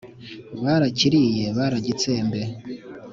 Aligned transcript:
barakiriye 0.63 1.45
baragitsembe 1.57 2.39